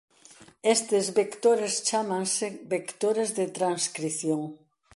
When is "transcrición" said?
3.57-4.41